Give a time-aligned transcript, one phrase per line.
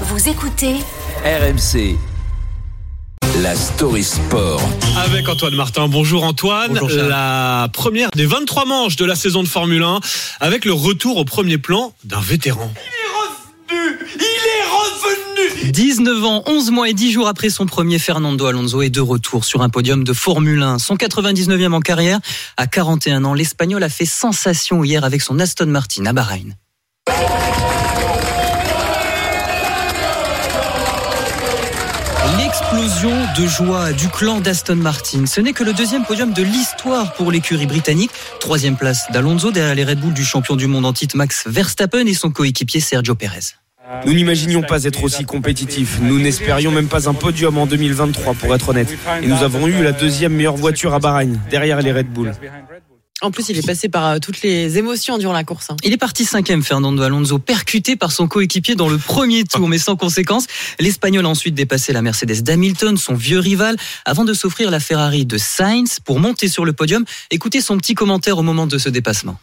[0.00, 0.74] Vous écoutez
[1.24, 1.96] RMC.
[3.42, 4.60] La story sport.
[5.04, 5.86] Avec Antoine Martin.
[5.86, 6.76] Bonjour Antoine.
[6.80, 10.00] Bonjour, la première des 23 manches de la saison de Formule 1
[10.40, 12.72] avec le retour au premier plan d'un vétéran.
[15.62, 19.44] 19 ans, 11 mois et 10 jours après son premier, Fernando Alonso est de retour
[19.44, 20.80] sur un podium de Formule 1.
[20.80, 22.18] Son 99e en carrière.
[22.56, 26.54] À 41 ans, l'Espagnol a fait sensation hier avec son Aston Martin à Bahreïn.
[32.54, 35.26] L'explosion de joie du clan d'Aston Martin.
[35.26, 38.12] Ce n'est que le deuxième podium de l'histoire pour l'écurie britannique.
[38.38, 42.06] Troisième place d'Alonso derrière les Red Bull du champion du monde en titre Max Verstappen
[42.06, 43.56] et son coéquipier Sergio Perez.
[44.06, 45.98] Nous n'imaginions pas être aussi compétitifs.
[46.00, 48.96] Nous n'espérions même pas un podium en 2023, pour être honnête.
[49.20, 52.32] Et nous avons eu la deuxième meilleure voiture à Bahreïn, derrière les Red Bull.
[53.24, 55.70] En plus, il est passé par euh, toutes les émotions durant la course.
[55.70, 55.76] hein.
[55.82, 59.78] Il est parti cinquième, Fernando Alonso, percuté par son coéquipier dans le premier tour, mais
[59.78, 60.46] sans conséquence.
[60.78, 65.24] L'Espagnol a ensuite dépassé la Mercedes d'Hamilton, son vieux rival, avant de s'offrir la Ferrari
[65.24, 67.06] de Sainz pour monter sur le podium.
[67.30, 69.38] Écoutez son petit commentaire au moment de ce dépassement.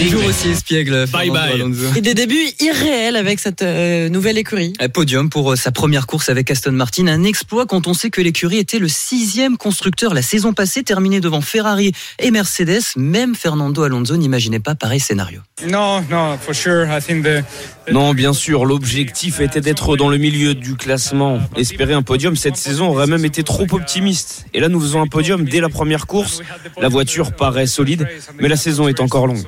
[0.00, 1.30] Toujours aussi espiègle, bye.
[1.36, 1.84] Alonso.
[1.96, 4.72] Et des débuts irréels avec cette euh, nouvelle écurie.
[4.78, 8.10] Un Podium pour euh, sa première course avec Aston Martin, un exploit quand on sait
[8.10, 12.82] que l'écurie était le sixième constructeur la saison passée, terminé devant Ferrari et Mercedes.
[12.96, 15.40] Même Fernando Alonso n'imaginait pas pareil scénario.
[15.68, 16.86] No, no, for sure.
[16.86, 17.44] I think the
[17.90, 21.40] Non, bien sûr, l'objectif était d'être dans le milieu du classement.
[21.56, 24.46] Espérer un podium cette saison aurait même été trop optimiste.
[24.54, 26.42] Et là, nous faisons un podium dès la première course.
[26.80, 28.06] La voiture paraît solide,
[28.40, 29.42] mais la saison est encore longue.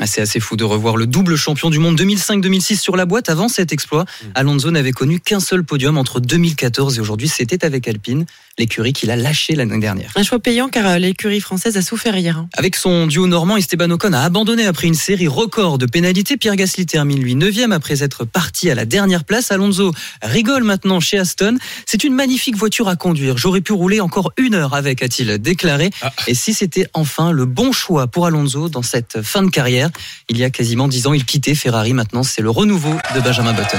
[0.00, 3.28] Ah, C'est assez fou de revoir le double champion du monde 2005-2006 sur la boîte.
[3.28, 7.28] Avant cet exploit, Alonso n'avait connu qu'un seul podium entre 2014 et aujourd'hui.
[7.28, 8.24] C'était avec Alpine,
[8.58, 10.10] l'écurie qu'il a lâché l'année dernière.
[10.16, 12.38] Un choix payant car euh, l'écurie française a souffert hier.
[12.38, 12.48] hein.
[12.54, 16.38] Avec son duo normand, Esteban Ocon a abandonné après une série record de pénalités.
[16.38, 19.52] Pierre Gasly termine lui 9 après être parti à la dernière place.
[19.52, 21.58] Alonso rigole maintenant chez Aston.
[21.84, 23.36] C'est une magnifique voiture à conduire.
[23.36, 25.90] J'aurais pu rouler encore une heure avec, a-t-il déclaré.
[26.26, 29.81] Et si c'était enfin le bon choix pour Alonso dans cette fin de carrière,
[30.28, 31.92] il y a quasiment 10 ans, il quittait Ferrari.
[31.92, 33.78] Maintenant, c'est le renouveau de Benjamin Button.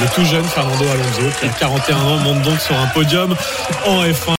[0.00, 3.34] Le tout jeune Fernando Alonso qui a 41 ans monte donc sur un podium
[3.86, 4.28] en F1.